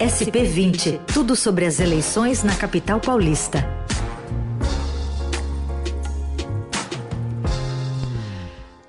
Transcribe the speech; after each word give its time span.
SP20, 0.00 0.98
tudo 1.12 1.36
sobre 1.36 1.66
as 1.66 1.78
eleições 1.78 2.42
na 2.42 2.56
capital 2.56 2.98
paulista. 2.98 3.58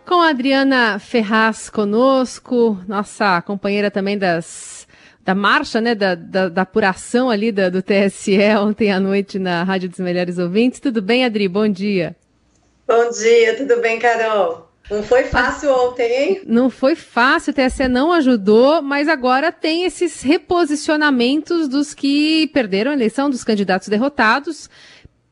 Com 0.05 0.21
a 0.21 0.29
Adriana 0.29 0.99
Ferraz 0.99 1.69
conosco, 1.69 2.79
nossa 2.87 3.41
companheira 3.41 3.91
também 3.91 4.17
das 4.17 4.87
da 5.21 5.35
marcha, 5.35 5.81
né, 5.81 5.93
da, 5.93 6.15
da, 6.15 6.47
da 6.47 6.61
apuração 6.61 7.29
ali 7.29 7.51
da, 7.51 7.69
do 7.69 7.83
TSE 7.83 8.39
ontem 8.57 8.89
à 8.89 8.97
noite 8.97 9.37
na 9.37 9.63
Rádio 9.63 9.89
dos 9.89 9.99
Melhores 9.99 10.37
Ouvintes. 10.37 10.79
Tudo 10.79 11.01
bem, 11.01 11.25
Adri? 11.25 11.49
Bom 11.49 11.67
dia. 11.67 12.15
Bom 12.87 13.09
dia, 13.11 13.57
tudo 13.57 13.81
bem, 13.81 13.99
Carol? 13.99 14.70
Não 14.91 15.01
foi 15.01 15.23
fácil 15.23 15.71
ontem, 15.71 16.11
hein? 16.11 16.41
Não 16.45 16.69
foi 16.69 16.95
fácil, 16.95 17.51
o 17.51 17.55
TSE 17.55 17.87
não 17.87 18.11
ajudou, 18.11 18.81
mas 18.81 19.07
agora 19.07 19.49
tem 19.49 19.85
esses 19.85 20.21
reposicionamentos 20.21 21.69
dos 21.69 21.93
que 21.93 22.47
perderam 22.47 22.91
a 22.91 22.93
eleição, 22.93 23.29
dos 23.29 23.41
candidatos 23.41 23.87
derrotados, 23.87 24.69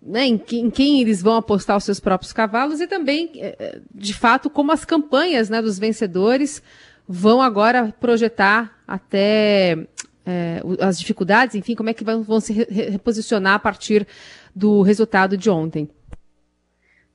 né, 0.02 0.26
em, 0.26 0.42
em, 0.54 0.70
quem 0.70 1.02
eles 1.02 1.22
vão 1.22 1.36
apostar 1.36 1.76
os 1.76 1.84
seus 1.84 2.00
próprios 2.00 2.32
cavalos 2.32 2.80
e 2.80 2.88
também, 2.88 3.32
eh, 3.36 3.56
eh, 3.60 3.80
de 3.94 4.14
fato, 4.14 4.50
como 4.50 4.72
as 4.72 4.86
campanhas 4.86 5.50
né, 5.50 5.62
dos 5.62 5.78
vencedores 5.78 6.64
vão 7.06 7.42
agora 7.42 7.94
projetar 8.00 8.80
até 8.88 9.78
é, 10.26 10.62
as 10.80 10.98
dificuldades, 10.98 11.56
enfim, 11.56 11.76
como 11.76 11.90
é 11.90 11.94
que 11.94 12.04
vão, 12.04 12.24
vão 12.24 12.40
se 12.40 12.54
reposicionar 12.54 13.56
a 13.56 13.60
partir 13.60 14.08
do 14.56 14.82
resultado 14.84 15.36
de 15.36 15.50
ontem. 15.50 15.90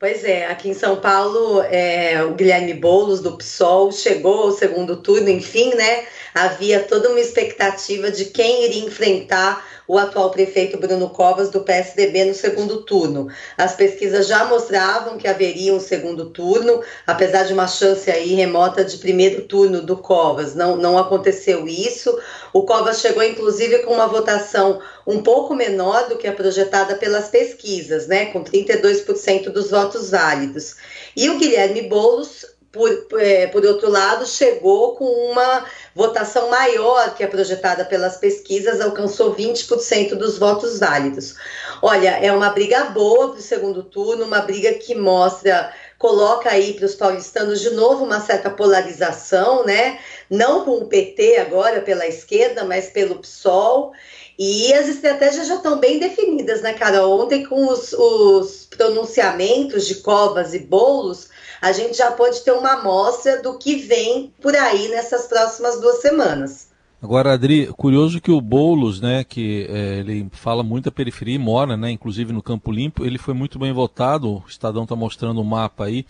Pois 0.05 0.23
é, 0.23 0.45
aqui 0.45 0.69
em 0.69 0.75
São 0.75 0.97
Paulo, 0.97 1.63
é, 1.63 2.23
o 2.25 2.35
Guilherme 2.35 2.75
Boulos, 2.75 3.23
do 3.23 3.39
PSOL, 3.39 3.91
chegou 3.91 4.43
ao 4.43 4.51
segundo 4.51 4.97
turno, 4.97 5.31
enfim, 5.31 5.75
né? 5.75 6.05
Havia 6.35 6.81
toda 6.81 7.09
uma 7.09 7.21
expectativa 7.21 8.11
de 8.11 8.27
quem 8.27 8.67
iria 8.67 8.85
enfrentar 8.85 9.67
o 9.87 9.99
atual 9.99 10.31
prefeito 10.31 10.79
Bruno 10.79 11.11
Covas, 11.11 11.51
do 11.51 11.61
PSDB, 11.61 12.25
no 12.25 12.35
segundo 12.35 12.83
turno. 12.83 13.29
As 13.57 13.75
pesquisas 13.75 14.27
já 14.27 14.45
mostravam 14.47 15.19
que 15.19 15.29
haveria 15.29 15.75
um 15.75 15.81
segundo 15.81 16.31
turno, 16.31 16.83
apesar 17.07 17.45
de 17.45 17.53
uma 17.53 17.67
chance 17.67 18.11
aí 18.11 18.35
remota 18.35 18.85
de 18.85 18.97
primeiro 18.99 19.43
turno 19.43 19.83
do 19.83 19.97
Covas. 19.97 20.55
Não, 20.55 20.77
não 20.77 20.99
aconteceu 20.99 21.69
isso. 21.69 22.19
O 22.53 22.63
Covas 22.63 23.01
chegou, 23.01 23.23
inclusive, 23.23 23.81
com 23.81 23.95
uma 23.95 24.07
votação 24.07 24.81
um 25.07 25.23
pouco 25.23 25.55
menor 25.55 26.09
do 26.09 26.17
que 26.17 26.27
a 26.27 26.33
projetada 26.33 26.95
pelas 26.95 27.29
pesquisas, 27.29 28.07
né, 28.07 28.27
com 28.27 28.43
32% 28.43 29.51
dos 29.51 29.71
votos 29.71 30.11
válidos. 30.11 30.77
E 31.17 31.29
o 31.29 31.39
Guilherme 31.39 31.83
Boulos 31.83 32.54
por, 32.75 33.21
é, 33.21 33.47
por 33.47 33.65
outro 33.65 33.89
lado, 33.89 34.27
chegou 34.27 34.97
com 34.97 35.05
uma 35.05 35.65
votação 35.95 36.51
maior 36.51 37.15
que 37.15 37.23
a 37.23 37.29
projetada 37.29 37.85
pelas 37.85 38.17
pesquisas, 38.17 38.81
alcançou 38.81 39.33
20% 39.33 40.17
dos 40.17 40.37
votos 40.39 40.81
válidos. 40.81 41.37
Olha, 41.81 42.19
é 42.21 42.33
uma 42.33 42.51
briga 42.51 42.87
boa 42.87 43.29
para 43.29 43.39
o 43.39 43.43
segundo 43.43 43.85
turno, 43.85 44.25
uma 44.25 44.41
briga 44.41 44.75
que 44.75 44.93
mostra, 44.93 45.73
coloca 45.99 46.51
aí 46.51 46.75
para 46.75 46.87
os 46.87 46.97
paulistanos 46.97 47.61
de 47.61 47.71
novo 47.71 48.05
uma 48.05 48.21
certa 48.21 48.51
polarização, 48.51 49.65
né? 49.65 50.01
Não 50.29 50.65
com 50.65 50.79
o 50.79 50.87
PT 50.87 51.37
agora 51.37 51.81
pela 51.81 52.07
esquerda, 52.09 52.65
mas 52.65 52.89
pelo 52.89 53.21
PSOL. 53.21 53.93
E 54.37 54.75
as 54.75 54.89
estratégias 54.89 55.47
já 55.47 55.55
estão 55.55 55.79
bem 55.79 56.01
definidas, 56.01 56.61
né, 56.61 56.73
cara? 56.73 57.07
Ontem, 57.07 57.45
com 57.45 57.69
os, 57.69 57.93
os 57.93 58.67
pronunciamentos 58.77 59.87
de 59.87 59.97
Covas 59.97 60.55
e 60.55 60.59
Bolos, 60.59 61.29
a 61.61 61.73
gente 61.73 61.97
já 61.97 62.11
pode 62.13 62.41
ter 62.43 62.53
uma 62.53 62.73
amostra 62.73 63.43
do 63.43 63.59
que 63.59 63.77
vem 63.77 64.33
por 64.41 64.55
aí 64.55 64.89
nessas 64.89 65.27
próximas 65.27 65.81
duas 65.81 66.01
semanas. 66.01 66.69
Agora, 67.03 67.35
Adri, 67.35 67.67
curioso 67.77 68.21
que 68.21 68.31
o 68.31 68.41
Boulos, 68.41 69.01
né, 69.01 69.25
que 69.25 69.67
é, 69.69 69.99
ele 69.99 70.27
fala 70.33 70.63
muito 70.63 70.87
da 70.87 70.91
periferia 70.91 71.35
e 71.35 71.39
mora, 71.39 71.77
né, 71.77 71.91
inclusive 71.91 72.33
no 72.33 72.43
Campo 72.43 72.73
Limpo, 72.73 73.05
ele 73.05 73.19
foi 73.19 73.35
muito 73.35 73.59
bem 73.59 73.73
votado, 73.75 74.37
o 74.37 74.45
Estadão 74.49 74.85
está 74.85 74.97
mostrando 74.97 75.37
o 75.37 75.43
um 75.43 75.45
mapa 75.45 75.85
aí, 75.85 76.07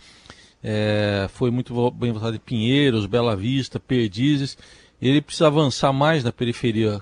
é, 0.63 1.27
foi 1.33 1.51
muito 1.51 1.91
bem 1.91 2.13
votado 2.13 2.37
em 2.37 2.39
Pinheiros, 2.39 3.05
Bela 3.05 3.35
Vista, 3.35 3.77
Perdizes, 3.77 4.57
ele 5.01 5.21
precisa 5.21 5.47
avançar 5.47 5.91
mais 5.93 6.23
na 6.23 6.31
periferia. 6.31 7.01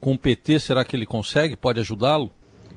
Com 0.00 0.12
o 0.12 0.18
PT, 0.18 0.58
será 0.58 0.84
que 0.84 0.94
ele 0.94 1.06
consegue? 1.06 1.56
Pode 1.56 1.80
ajudá-lo? 1.80 2.30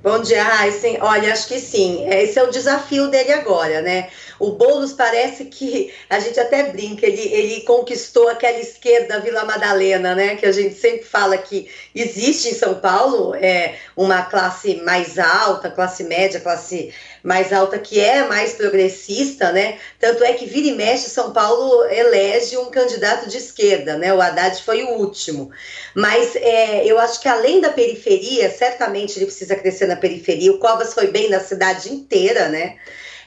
Bom 0.04 0.20
dia, 0.20 0.44
Heisen. 0.66 0.98
Olha, 1.00 1.32
acho 1.32 1.48
que 1.48 1.60
sim. 1.60 2.10
Esse 2.10 2.40
é 2.40 2.44
o 2.44 2.50
desafio 2.50 3.10
dele 3.10 3.34
agora, 3.34 3.84
né? 3.84 4.10
O 4.40 4.54
Boulos 4.54 4.94
parece 4.94 5.46
que 5.46 5.94
a 6.10 6.20
gente 6.20 6.40
até 6.40 6.72
brinca, 6.72 7.06
ele, 7.06 7.22
ele 7.22 7.62
conquistou 7.62 8.28
aquela 8.28 8.58
esquerda 8.58 9.20
Vila 9.20 9.46
Madalena, 9.46 10.16
né? 10.16 10.36
Que 10.38 10.48
a 10.48 10.52
gente 10.52 10.74
sempre 10.74 11.04
fala 11.04 11.38
que 11.38 11.70
existe 11.94 12.50
em 12.50 12.56
São 12.56 12.80
Paulo 12.80 13.36
é, 13.36 13.76
uma 13.96 14.24
classe 14.24 14.78
mais 14.78 15.20
alta, 15.20 15.70
classe 15.70 16.04
média, 16.06 16.40
classe 16.40 16.92
mais 17.24 17.54
alta 17.54 17.78
que 17.78 18.00
é 18.00 18.28
mais 18.28 18.54
progressista, 18.54 19.52
né? 19.52 19.78
Tanto 20.00 20.24
é 20.24 20.34
que 20.34 20.46
vira 20.46 20.68
e 20.68 20.76
mexe 20.76 21.10
São 21.10 21.32
Paulo 21.32 21.86
elege 21.86 22.58
um 22.58 22.72
candidato 22.72 23.30
de 23.30 23.38
esquerda, 23.38 23.98
né? 23.98 24.14
O 24.14 24.22
Haddad 24.22 24.62
foi 24.64 24.84
o 24.84 24.90
último. 24.98 25.52
Mas 25.96 26.36
é, 26.36 26.86
eu 26.86 26.98
acho 27.00 27.22
que 27.22 27.28
além 27.28 27.62
da 27.62 27.70
periferia, 27.70 28.50
certamente 28.50 29.18
ele 29.18 29.26
precisa 29.26 29.56
crescer 29.56 29.88
na 29.88 29.96
periferia. 29.96 30.52
O 30.52 30.60
Covas 30.60 30.94
foi 30.94 31.08
bem 31.08 31.30
na 31.30 31.40
cidade 31.40 31.92
inteira, 31.92 32.50
né? 32.50 32.78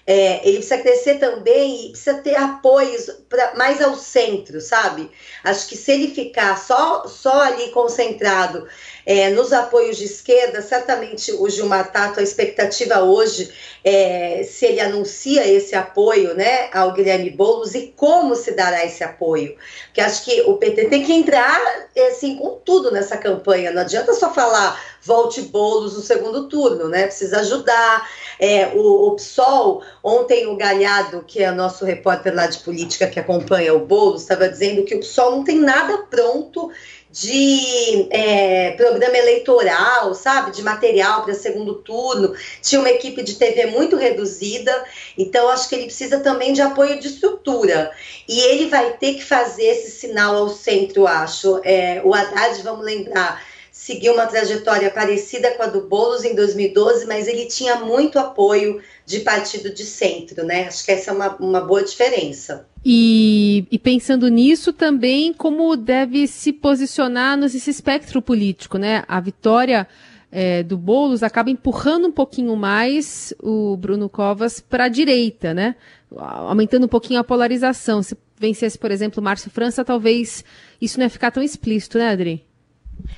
É, 0.07 0.47
ele 0.47 0.59
precisa 0.59 0.79
crescer 0.79 1.15
também 1.15 1.87
e 1.87 1.89
precisa 1.91 2.15
ter 2.19 2.37
apoios 2.37 3.11
pra, 3.29 3.55
mais 3.55 3.81
ao 3.81 3.97
centro, 3.97 4.61
sabe? 4.61 5.11
Acho 5.43 5.67
que 5.67 5.77
se 5.77 5.93
ele 5.93 6.15
ficar 6.15 6.59
só, 6.59 7.07
só 7.07 7.41
ali 7.41 7.71
concentrado 7.71 8.69
é, 9.07 9.31
nos 9.31 9.53
apoios 9.53 9.97
de 9.97 10.05
esquerda, 10.05 10.61
certamente 10.61 11.33
o 11.33 11.49
Gilmar 11.49 11.91
Tato, 11.91 12.21
a 12.21 12.23
expectativa 12.23 13.01
hoje 13.01 13.51
é 13.83 14.43
se 14.45 14.67
ele 14.67 14.81
anuncia 14.81 15.47
esse 15.47 15.75
apoio 15.75 16.35
né, 16.35 16.69
ao 16.73 16.93
Guilherme 16.93 17.31
Boulos 17.31 17.75
e 17.75 17.93
como 17.97 18.35
se 18.35 18.53
dará 18.53 18.85
esse 18.85 19.03
apoio. 19.03 19.57
Porque 19.87 20.01
acho 20.01 20.25
que 20.25 20.43
o 20.43 20.57
PT 20.57 20.87
tem 20.87 21.05
que 21.05 21.13
entrar 21.13 21.61
assim, 22.09 22.37
com 22.37 22.61
tudo 22.65 22.91
nessa 22.91 23.17
campanha, 23.17 23.71
não 23.71 23.83
adianta 23.83 24.13
só 24.15 24.33
falar 24.33 24.79
volte 25.03 25.43
Boulos 25.43 25.95
no 25.95 26.01
segundo 26.01 26.49
turno, 26.49 26.89
né? 26.89 27.07
Precisa 27.07 27.41
ajudar. 27.41 28.09
É, 28.39 28.69
o, 28.75 29.09
o 29.09 29.17
PSOL, 29.17 29.83
ontem 30.03 30.47
o 30.47 30.57
Galhado, 30.57 31.25
que 31.27 31.43
é 31.43 31.51
nosso 31.51 31.85
repórter 31.85 32.35
lá 32.35 32.47
de 32.47 32.59
política 32.59 33.07
que 33.07 33.21
acompanha 33.21 33.75
o 33.75 33.87
Boulos, 33.87 34.23
estava 34.23 34.49
dizendo 34.49 34.85
que 34.85 34.95
o 34.95 35.01
PSOL 35.01 35.33
não 35.33 35.45
tem 35.45 35.59
nada 35.59 35.99
pronto 36.11 36.71
de 37.15 38.09
é, 38.11 38.73
programa 38.73 39.17
eleitoral, 39.17 40.13
sabe? 40.15 40.51
De 40.51 40.63
material 40.63 41.23
para 41.23 41.33
segundo 41.33 41.75
turno. 41.77 42.35
Tinha 42.61 42.81
uma 42.81 42.91
equipe 42.91 43.23
de 43.23 43.37
TV 43.37 43.67
muito 43.67 43.95
reduzida, 43.95 44.85
então 45.17 45.49
acho 45.49 45.69
que 45.69 45.77
ele 45.77 45.85
precisa 45.85 46.19
também 46.19 46.53
de 46.53 46.61
apoio 46.61 46.99
de 46.99 47.07
estrutura. 47.07 47.93
E 48.29 48.41
ele 48.41 48.69
vai 48.69 48.95
ter 48.95 49.15
que 49.15 49.25
fazer 49.25 49.63
esse 49.65 49.93
sinal 49.93 50.35
ao 50.35 50.49
centro, 50.49 51.07
acho. 51.07 51.61
É, 51.63 52.03
o 52.05 52.13
Haddad, 52.13 52.61
vamos 52.65 52.85
lembrar 52.85 53.41
seguiu 53.75 54.15
uma 54.15 54.27
trajetória 54.27 54.89
parecida 54.89 55.51
com 55.57 55.65
a 55.65 55.67
do 55.67 55.81
Boulos 55.89 56.25
em 56.25 56.33
2012, 56.33 57.07
mas 57.07 57.27
ele 57.27 57.47
tinha 57.47 57.75
muito 57.75 58.21
apoio 58.21 58.81
de 59.05 59.19
partido 59.19 59.75
de 59.75 59.83
centro, 59.83 60.45
né? 60.45 60.69
Acho 60.69 60.85
que 60.85 60.93
essa 60.93 61.11
é 61.11 61.13
uma, 61.13 61.35
uma 61.39 61.61
boa 61.61 61.83
diferença. 61.83 62.69
E, 62.85 63.67
e, 63.73 63.77
pensando 63.77 64.29
nisso 64.29 64.73
também, 64.73 65.33
como 65.33 65.77
deve 65.77 66.29
se 66.29 66.53
posicionar 66.53 67.37
nesse 67.37 67.69
espectro 67.69 68.23
político, 68.23 68.79
né? 68.79 69.03
A 69.09 69.19
vitória 69.19 69.89
é, 70.31 70.63
do 70.63 70.79
Boulos 70.79 71.25
acaba 71.25 71.51
empurrando 71.51 72.07
um 72.07 72.13
pouquinho 72.13 72.55
mais 72.55 73.35
o 73.43 73.77
Bruno 73.77 74.09
Covas 74.09 74.61
para 74.61 74.85
a 74.85 74.89
direita, 74.89 75.53
né? 75.53 75.75
Aumentando 76.17 76.85
um 76.85 76.89
pouquinho 76.89 77.19
a 77.19 77.25
polarização. 77.25 78.05
Se 78.05 78.17
vencesse, 78.39 78.79
por 78.79 78.93
exemplo, 78.93 79.21
o 79.21 79.25
Márcio 79.25 79.51
França, 79.51 79.85
talvez 79.85 80.45
isso 80.81 80.97
não 80.97 81.07
ia 81.07 81.11
ficar 81.11 81.33
tão 81.33 81.43
explícito, 81.43 81.99
né, 81.99 82.11
Adri? 82.11 82.45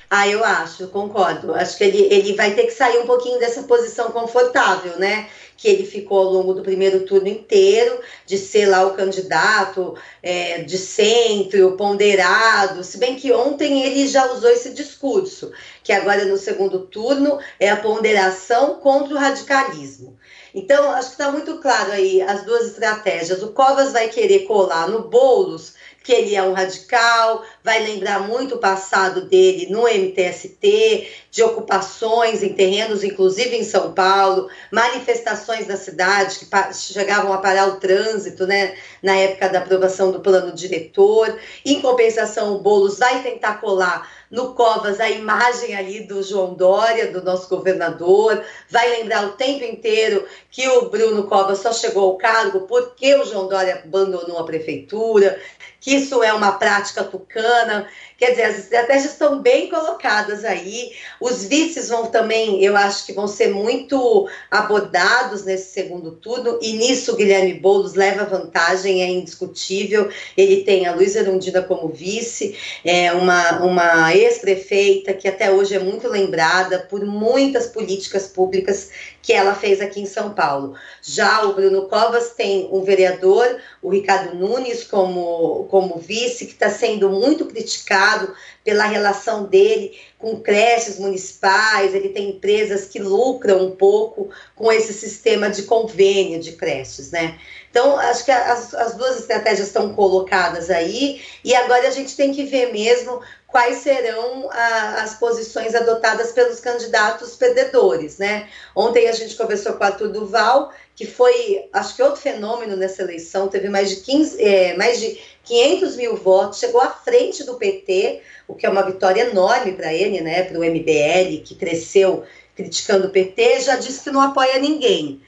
Ah, 0.09 0.29
eu 0.29 0.45
acho, 0.45 0.87
concordo. 0.89 1.53
Acho 1.53 1.77
que 1.77 1.85
ele, 1.85 2.03
ele 2.13 2.33
vai 2.35 2.55
ter 2.55 2.65
que 2.65 2.71
sair 2.71 2.99
um 2.99 3.07
pouquinho 3.07 3.41
dessa 3.41 3.65
posição 3.65 4.13
confortável, 4.13 4.99
né? 4.99 5.29
Que 5.57 5.69
ele 5.69 5.85
ficou 5.85 6.19
ao 6.19 6.33
longo 6.33 6.55
do 6.55 6.63
primeiro 6.63 7.05
turno 7.05 7.27
inteiro, 7.27 7.99
de 8.25 8.39
ser 8.39 8.67
lá 8.67 8.87
o 8.87 8.95
candidato 8.95 9.97
é, 10.23 10.63
de 10.63 10.79
centro, 10.79 11.77
ponderado. 11.77 12.85
Se 12.85 12.99
bem 12.99 13.17
que 13.17 13.33
ontem 13.33 13.83
ele 13.83 14.07
já 14.07 14.31
usou 14.33 14.51
esse 14.51 14.71
discurso, 14.71 15.51
que 15.83 15.93
agora 15.93 16.25
no 16.25 16.37
segundo 16.37 16.81
turno 16.81 17.39
é 17.59 17.69
a 17.69 17.77
ponderação 17.77 18.77
contra 18.77 19.15
o 19.15 19.19
radicalismo. 19.19 20.17
Então, 20.55 20.91
acho 20.93 21.09
que 21.09 21.15
está 21.15 21.31
muito 21.31 21.59
claro 21.59 21.93
aí 21.93 22.23
as 22.23 22.45
duas 22.45 22.67
estratégias. 22.69 23.43
O 23.43 23.53
Covas 23.53 23.93
vai 23.93 24.09
querer 24.09 24.45
colar 24.45 24.89
no 24.89 25.09
Boulos 25.09 25.75
que 26.07 26.13
ele 26.13 26.37
é 26.37 26.43
um 26.43 26.53
radical, 26.53 27.43
vai 27.65 27.83
lembrar 27.83 28.21
muito 28.21 28.55
o 28.55 28.59
passado 28.59 29.23
dele 29.23 29.67
no 29.69 29.89
MTST, 29.89 31.09
de 31.33 31.43
ocupações 31.43 32.45
em 32.45 32.53
terrenos, 32.53 33.03
inclusive 33.03 33.57
em 33.57 33.65
São 33.65 33.93
Paulo, 33.93 34.49
manifestações 34.71 35.67
da 35.67 35.77
cidade 35.77 36.39
que 36.39 36.75
chegavam 36.75 37.33
a 37.33 37.39
parar 37.39 37.67
o 37.67 37.81
trânsito, 37.81 38.47
né, 38.47 38.77
na 39.03 39.17
época 39.17 39.49
da 39.49 39.59
aprovação 39.59 40.13
do 40.13 40.21
plano 40.21 40.53
diretor. 40.53 41.37
Em 41.65 41.83
compensação, 41.83 42.55
o 42.55 42.61
Boulos 42.61 43.01
vai 43.01 43.21
tentar 43.25 43.61
colar 43.61 44.09
no 44.31 44.55
Covas 44.55 45.01
a 45.01 45.09
imagem 45.09 45.77
ali 45.77 46.01
do 46.01 46.23
João 46.23 46.55
Dória, 46.55 47.13
do 47.13 47.23
nosso 47.23 47.49
governador, 47.49 48.43
vai 48.69 48.89
lembrar 48.91 49.25
o 49.25 49.33
tempo 49.33 49.65
inteiro 49.65 50.27
que 50.51 50.67
o 50.69 50.89
Bruno 50.89 51.25
Covas 51.25 51.59
só 51.59 51.73
chegou 51.73 52.05
ao 52.05 52.17
cargo 52.17 52.63
porque 52.63 53.15
o 53.15 53.25
João 53.25 53.49
Dória 53.49 53.83
abandonou 53.85 54.39
a 54.39 54.45
prefeitura, 54.45 55.41
que 55.81 55.95
isso 55.95 56.23
é 56.23 56.33
uma 56.33 56.53
prática 56.53 57.05
tucana. 57.05 57.87
Quer 58.19 58.31
dizer, 58.31 58.43
as 58.45 58.59
estratégias 58.59 59.13
estão 59.13 59.43
bem 59.43 59.69
colocadas 59.69 60.45
aí. 60.45 60.93
Os 61.21 61.45
vices 61.45 61.89
vão 61.89 62.07
também, 62.07 62.65
eu 62.65 62.75
acho 62.77 63.05
que 63.05 63.13
vão 63.13 63.29
ser 63.29 63.49
muito 63.49 64.29
abordados 64.51 65.45
nesse 65.45 65.73
segundo 65.73 66.13
turno, 66.13 66.59
e 66.63 66.73
nisso 66.73 67.15
Guilherme 67.15 67.55
Boulos 67.55 67.95
leva 67.95 68.25
vantagem, 68.25 69.03
é 69.03 69.07
indiscutível. 69.07 70.09
Ele 70.37 70.63
tem 70.65 70.87
a 70.87 70.95
Luiz 70.95 71.15
Erundina 71.15 71.63
como 71.63 71.89
vice, 71.89 72.57
é 72.85 73.13
uma, 73.13 73.63
uma 73.63 74.15
ex-prefeita 74.15 75.13
que 75.13 75.29
até 75.29 75.51
hoje 75.51 75.75
é 75.75 75.79
muito 75.79 76.09
lembrada 76.09 76.81
por 76.81 77.05
muitas 77.05 77.67
políticas 77.67 78.27
públicas 78.27 78.91
que 79.27 79.33
ela 79.33 79.55
fez 79.55 79.81
aqui 79.81 80.01
em 80.01 80.07
São 80.07 80.31
Paulo. 80.31 80.75
Já 81.03 81.43
o 81.45 81.53
Bruno 81.53 81.89
Covas 81.89 82.31
tem 82.31 82.69
um 82.71 82.85
vereador, 82.85 83.61
o 83.83 83.91
Ricardo 83.91 84.37
Nunes, 84.37 84.85
como, 84.85 85.66
como 85.67 85.99
vice, 85.99 86.47
que 86.47 86.53
está 86.53 86.71
sendo 86.71 87.11
muito 87.11 87.47
criticado 87.47 88.35
pela 88.65 88.85
relação 88.85 89.45
dele 89.45 89.97
com 90.19 90.41
creches 90.41 90.99
municipais, 90.99 91.95
ele 91.95 92.09
tem 92.09 92.31
empresas 92.31 92.87
que 92.87 92.99
lucram 92.99 93.67
um 93.67 93.77
pouco 93.77 94.31
com 94.55 94.73
esse 94.73 94.93
sistema 94.93 95.51
de 95.51 95.65
convênio 95.65 96.41
de 96.41 96.53
creches, 96.53 97.11
né? 97.11 97.39
Então, 97.71 97.99
acho 97.99 98.25
que 98.25 98.31
as, 98.31 98.73
as 98.75 98.95
duas 98.95 99.21
estratégias 99.21 99.67
estão 99.67 99.93
colocadas 99.95 100.71
aí, 100.71 101.21
e 101.45 101.55
agora 101.55 101.87
a 101.87 101.91
gente 101.91 102.17
tem 102.17 102.33
que 102.33 102.45
ver 102.45 102.73
mesmo 102.73 103.21
quais 103.57 103.79
serão 103.79 104.51
a, 104.51 105.03
as 105.03 105.15
posições 105.15 105.75
adotadas 105.75 106.31
pelos 106.31 106.61
candidatos 106.61 107.37
perdedores, 107.37 108.19
né? 108.19 108.51
Ontem 108.75 109.09
a 109.09 109.13
gente 109.13 109.35
conversou 109.35 109.73
com 109.73 109.83
a 109.83 109.87
Arthur 109.87 110.09
Duval, 110.09 110.75
que 110.95 111.07
foi, 111.07 111.67
acho 111.73 111.97
que 111.97 112.03
outro 112.03 112.21
fenômeno 112.21 112.77
nessa 112.77 113.01
eleição, 113.01 113.49
teve 113.49 113.71
mais 113.71 113.89
de 113.89 113.97
15, 114.03 114.43
é, 114.43 114.77
mais 114.77 115.01
de 115.01 115.19
500 115.45 115.97
mil 115.97 116.17
votos, 116.17 116.59
chegou 116.59 116.83
à 116.83 116.91
frente 116.91 117.45
do 117.45 117.55
PT, 117.55 118.21
o 118.47 118.55
que 118.55 118.67
é 118.67 118.69
uma 118.69 118.83
vitória 118.83 119.23
enorme 119.23 119.73
para 119.73 119.91
ele, 119.91 120.21
né? 120.21 120.43
Para 120.43 120.59
o 120.59 120.63
MBL, 120.63 121.43
que 121.43 121.55
cresceu 121.55 122.25
criticando 122.55 123.07
o 123.07 123.11
PT, 123.11 123.61
já 123.61 123.77
disse 123.77 124.05
que 124.05 124.11
não 124.11 124.21
apoia 124.21 124.59
ninguém. 124.59 125.23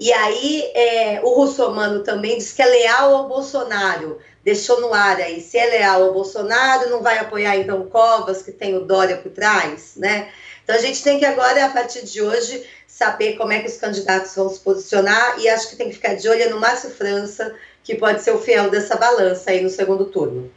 E 0.00 0.10
aí 0.10 0.70
é, 0.74 1.20
o 1.22 1.34
Russomano 1.34 2.02
também 2.02 2.38
diz 2.38 2.50
que 2.52 2.62
é 2.62 2.66
leal 2.66 3.14
ao 3.14 3.28
Bolsonaro 3.28 4.18
deixou 4.44 4.80
no 4.80 4.92
ar 4.92 5.16
aí, 5.16 5.40
se 5.40 5.56
é 5.56 5.66
leal 5.66 6.02
ao 6.02 6.12
Bolsonaro, 6.12 6.90
não 6.90 7.02
vai 7.02 7.18
apoiar 7.18 7.56
então 7.56 7.86
Covas, 7.86 8.42
que 8.42 8.52
tem 8.52 8.76
o 8.76 8.84
Dória 8.84 9.16
por 9.16 9.32
trás, 9.32 9.94
né? 9.96 10.28
Então 10.62 10.76
a 10.76 10.78
gente 10.78 11.02
tem 11.02 11.18
que 11.18 11.24
agora, 11.24 11.64
a 11.64 11.70
partir 11.70 12.04
de 12.04 12.22
hoje, 12.22 12.64
saber 12.86 13.36
como 13.36 13.52
é 13.52 13.60
que 13.60 13.68
os 13.68 13.76
candidatos 13.76 14.34
vão 14.34 14.48
se 14.48 14.60
posicionar 14.60 15.40
e 15.40 15.48
acho 15.48 15.70
que 15.70 15.76
tem 15.76 15.88
que 15.88 15.94
ficar 15.94 16.14
de 16.14 16.28
olho 16.28 16.50
no 16.50 16.60
Márcio 16.60 16.90
França, 16.90 17.54
que 17.82 17.94
pode 17.94 18.22
ser 18.22 18.32
o 18.32 18.38
fiel 18.38 18.70
dessa 18.70 18.96
balança 18.96 19.50
aí 19.50 19.62
no 19.62 19.70
segundo 19.70 20.04
turno. 20.04 20.50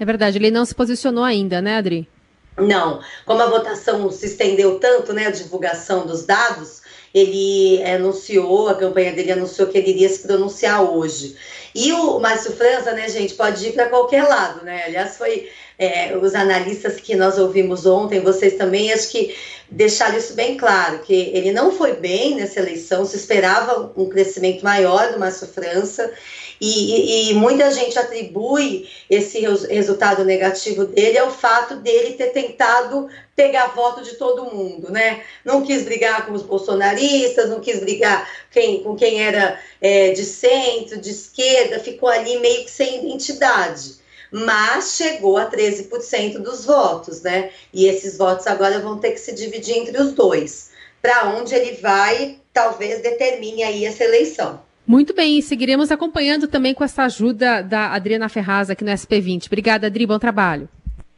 É 0.00 0.04
verdade, 0.04 0.38
ele 0.38 0.50
não 0.50 0.64
se 0.64 0.74
posicionou 0.74 1.22
ainda, 1.22 1.62
né, 1.62 1.76
Adri? 1.76 2.08
Não, 2.56 3.00
como 3.24 3.40
a 3.40 3.46
votação 3.46 4.10
se 4.10 4.26
estendeu 4.26 4.80
tanto, 4.80 5.12
né, 5.12 5.26
a 5.26 5.30
divulgação 5.30 6.04
dos 6.04 6.26
dados, 6.26 6.82
ele 7.14 7.82
anunciou, 7.84 8.68
a 8.68 8.74
campanha 8.74 9.12
dele 9.12 9.32
anunciou 9.32 9.68
que 9.68 9.78
ele 9.78 9.90
iria 9.90 10.08
se 10.08 10.26
pronunciar 10.26 10.82
hoje. 10.82 11.36
E 11.78 11.92
o 11.92 12.18
Márcio 12.18 12.56
França, 12.56 12.92
né, 12.92 13.08
gente, 13.08 13.34
pode 13.34 13.68
ir 13.68 13.72
para 13.72 13.88
qualquer 13.88 14.24
lado, 14.24 14.64
né? 14.64 14.82
Aliás, 14.86 15.16
foi 15.16 15.48
é, 15.78 16.16
os 16.16 16.34
analistas 16.34 16.96
que 16.96 17.14
nós 17.14 17.38
ouvimos 17.38 17.86
ontem, 17.86 18.20
vocês 18.20 18.54
também, 18.54 18.92
acho 18.92 19.10
que 19.10 19.34
deixaram 19.70 20.18
isso 20.18 20.34
bem 20.34 20.56
claro, 20.56 21.00
que 21.00 21.14
ele 21.14 21.52
não 21.52 21.70
foi 21.70 21.92
bem 21.92 22.34
nessa 22.34 22.58
eleição, 22.58 23.04
se 23.04 23.16
esperava 23.16 23.92
um 23.96 24.08
crescimento 24.08 24.64
maior 24.64 25.12
do 25.12 25.20
Márcio 25.20 25.46
França, 25.46 26.12
e, 26.60 27.28
e, 27.28 27.30
e 27.30 27.34
muita 27.34 27.70
gente 27.70 27.96
atribui 27.96 28.88
esse 29.08 29.38
resultado 29.70 30.24
negativo 30.24 30.86
dele 30.86 31.16
ao 31.16 31.30
fato 31.30 31.76
dele 31.76 32.14
ter 32.14 32.32
tentado 32.32 33.08
pegar 33.36 33.68
voto 33.68 34.02
de 34.02 34.16
todo 34.16 34.52
mundo, 34.52 34.90
né? 34.90 35.22
Não 35.44 35.62
quis 35.62 35.84
brigar 35.84 36.26
com 36.26 36.32
os 36.32 36.42
bolsonaristas, 36.42 37.48
não 37.48 37.60
quis 37.60 37.78
brigar 37.78 38.28
quem, 38.50 38.82
com 38.82 38.96
quem 38.96 39.22
era 39.22 39.60
é, 39.80 40.10
de 40.10 40.24
centro, 40.24 41.00
de 41.00 41.10
esquerda, 41.10 41.78
ficou 41.78 42.08
ali 42.08 42.40
meio 42.40 42.64
que 42.64 42.70
sem 42.72 43.06
identidade 43.06 44.07
mas 44.32 44.96
chegou 44.96 45.36
a 45.36 45.50
13% 45.50 46.38
dos 46.38 46.64
votos, 46.64 47.22
né? 47.22 47.50
E 47.72 47.86
esses 47.86 48.16
votos 48.16 48.46
agora 48.46 48.78
vão 48.78 48.98
ter 48.98 49.12
que 49.12 49.20
se 49.20 49.34
dividir 49.34 49.76
entre 49.76 50.00
os 50.00 50.12
dois. 50.12 50.70
Para 51.00 51.28
onde 51.28 51.54
ele 51.54 51.76
vai, 51.80 52.38
talvez 52.52 53.02
determine 53.02 53.62
aí 53.62 53.84
essa 53.84 54.04
eleição. 54.04 54.60
Muito 54.86 55.14
bem, 55.14 55.40
seguiremos 55.42 55.92
acompanhando 55.92 56.48
também 56.48 56.72
com 56.72 56.82
essa 56.82 57.04
ajuda 57.04 57.62
da 57.62 57.92
Adriana 57.92 58.28
Ferraz 58.28 58.70
aqui 58.70 58.82
no 58.82 58.90
SP20. 58.90 59.46
Obrigada, 59.46 59.86
Adri, 59.86 60.06
bom 60.06 60.18
trabalho. 60.18 60.68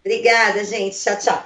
Obrigada, 0.04 0.64
gente. 0.64 0.98
Tchau, 0.98 1.16
tchau. 1.18 1.44